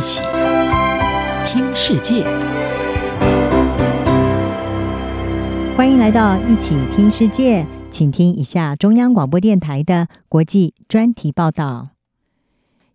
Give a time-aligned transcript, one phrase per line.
[0.00, 0.22] 一起
[1.44, 2.24] 听世界，
[5.76, 11.90] 欢迎来到一起听世界，请听一下中央广播电台的国际专题报道。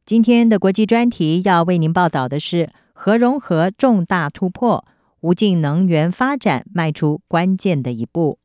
[0.03, 4.83] 今天的国际专题要为您报道的是核融合重大突破，
[5.19, 8.39] 无尽能源发展迈出关键的一步。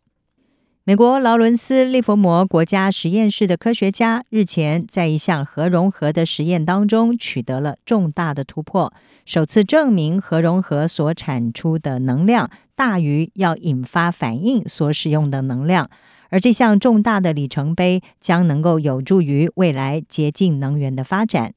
[0.91, 8.93] 美国劳伦斯·利佛摩国家实验室的科学家日前在一项核融合的实验当中取得了重大的突破，
[9.25, 15.89] 首次证明核融合所产出的能量大于要引发反应所使用的能量，
[16.29, 21.55] 而这项重大的里程碑将能够有助于未来洁净能源的发展。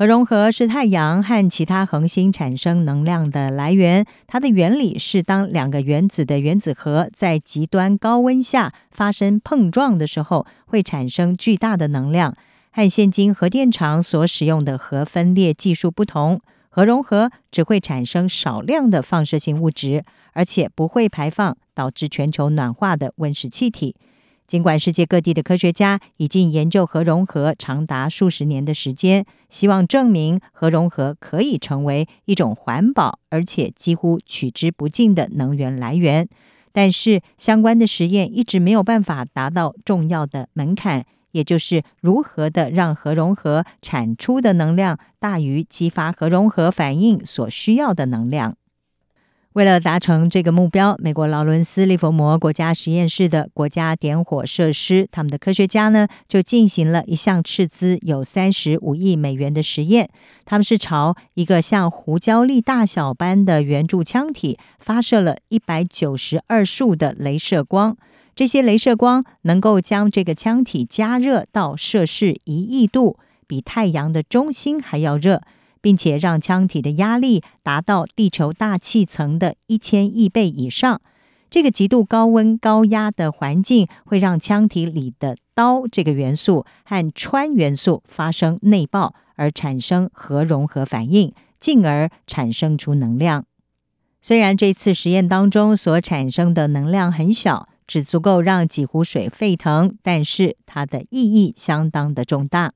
[0.00, 4.06] 核融合是太阳和其他恒星产生能量的来源。
[4.26, 12.34] 它的原理是，当两个原子的原子核在极端高温下发生碰撞的时候，会产生巨大的能量。
[12.72, 20.02] 和现今核电厂所使用的核分裂技术不同，核融合只会产生少量的放射性物质，
[20.32, 23.94] 而且不会排放导致全球暖化的温室气体。
[24.50, 36.28] 尽管世界各地的科学家已经研究核融合长达数十年的时间，希望证明核融合可以成为一种环保而且几乎取之不尽的能源来源，
[36.72, 48.56] 但是相关的实验一直没有办法达到重要的门槛，也就是如何的让核融合产出的能量大于激发核融合反应所需要的能量。
[49.54, 60.08] 为了达成这个目标，美国劳伦斯·利佛摩国家实验室的国家点火设施，他们的科学家呢，就进行了一项斥资有三十五亿美元的实验。
[60.44, 67.96] 他们是朝一个像胡椒粒大小般的圆柱腔体发射了一百九十二束的镭射光，
[68.36, 75.42] 这些镭射光能够将这个腔体加热到摄氏一亿度，比太阳的中心还要热。
[75.80, 81.00] 并且让腔体的压力达到地球大气层的一千亿倍以上。
[81.48, 93.44] 这个极度高温高压的环境会让腔体里的氘这个元素和氚元素发生内爆，而产生核融合反应，进而产生出能量。
[94.22, 102.74] 虽然这次实验当中所产生的能量很小，只足够让几壶水沸腾，但是它的意义相当的重大。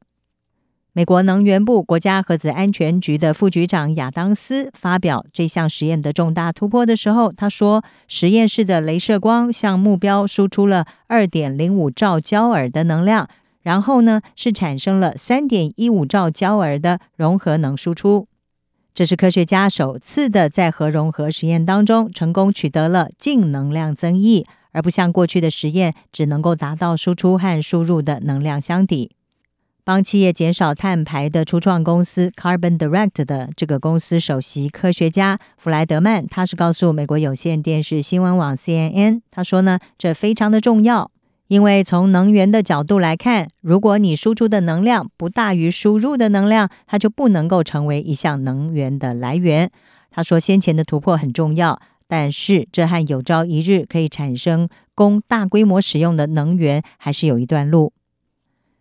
[0.97, 13.29] 美国能源部国家核子安全局的副局长亚当斯发表这项实验的重大突破的时候，他说：“实验室的镭射光向目标输出了二点零五兆焦耳的能量，
[13.63, 18.29] 然后呢是产生了三点一五兆焦耳的融合能输出。
[18.95, 29.11] 这是科学家首次的在核融合实验当中成功取得了净能量增益，而不像过去的实验只能够达到输出和输入的能量相抵。”
[29.87, 41.11] 帮企业减少碳排的初创公司 Carbon Direct 的这个公司首席科学家弗莱德曼，他是告诉美国有线电视新闻网 CNN，他说呢，这非常的重要，
[41.49, 49.71] 因为从能源的角度来看，如果你输出的能量不大于输入的能量，它就不能够成为一项能源的来源。
[50.11, 51.79] 他说，先前的突破很重要，
[52.09, 57.93] 但是这和有朝一日可以产生供大规模使用的能源还是有一段路。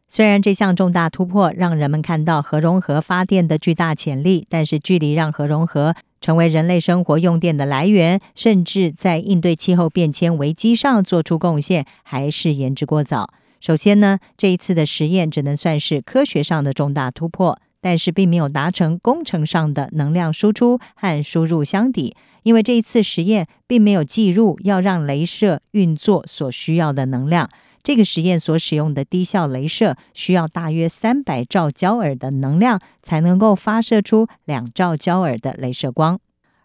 [0.09, 13.33] 虽然这项重大突破让人们看到核融合发电的巨大潜力，但是距离让核融合成为人类生活用电的来源，甚至在应对气候变迁危机上做出贡献，还是言之过早。
[13.59, 27.49] 首先呢，这一次的实验只能算是科学上的重大突破，但是并没有达成工程上的能量输出和输入相抵，因为这一次实验并没有计入要让镭射运作所需要的能量。
[27.83, 36.17] 这个实验所使用的低效镭射需要大约三百兆焦耳的能量才能够发射出两兆焦耳的镭射光，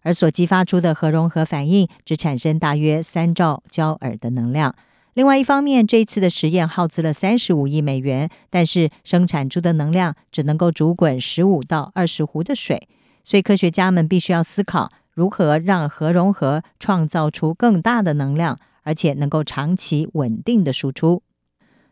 [0.03, 4.77] 而所激发出的核融合反应只产生大约三兆焦耳的能量。
[5.15, 12.88] 另外一方面，这次的实验耗资了三十五亿美元，但是生产出的能量只能够煮滚十五到二十壶的水，
[13.25, 18.56] 所以科学家们必须要思考如何让核融合创造出更大的能量。
[18.88, 21.23] 而且能够长期稳定的输出，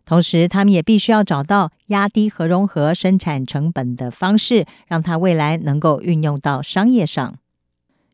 [0.06, 7.36] 同时他们也必须要找到压低核融合生产成本的方式，让它未来能够运用到商业上。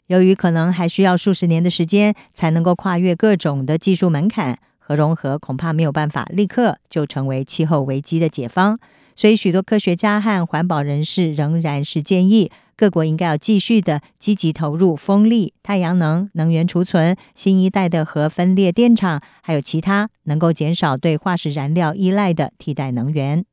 [0.09, 8.81] 由于可能还需要数十年的时间才能够跨越各种的技术门槛，核融合恐怕没有办法立刻就成为气候危机的解方。
[9.15, 23.45] 所以，许多科学家和环保人士仍然是建议各国应该要继续的积极投入风力、太阳能、能源储存、新一代的核分裂电厂，还有其他能够减少对化石燃料依赖的替代能源。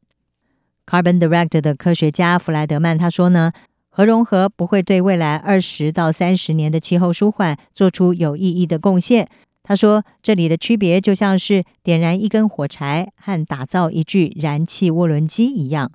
[0.86, 3.52] Carbon Direct 的科学家弗莱德曼他说呢，
[3.90, 9.30] 核融合不会对未来二十到三十年的气候舒缓做出有意义的贡献。
[9.62, 15.92] 他说：“这里的区别就像是点燃一根火柴和打造一具燃气涡轮机一样。”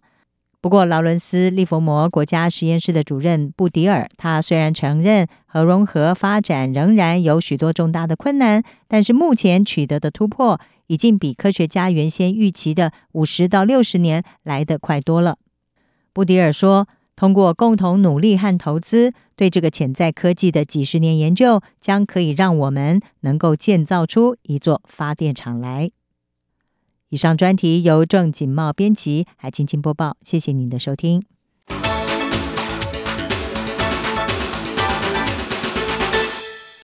[0.64, 15.37] 不过，劳伦斯·利佛摩国家实验室的主任布迪尔，他虽然承认核融合发展仍然有许多重大的困难，但是目前取得的突破已经比科学家原先预期的五十到六十年来得快多了。
[16.14, 16.88] 布迪尔说。
[17.16, 25.93] 通过共同努力和投资，对这个潜在科技的几十年研究，将可以让我们能够建造出一座发电厂来。
[27.14, 30.16] 以上专题由郑锦茂编辑，还清清播报。
[30.20, 31.22] 谢谢您的收听。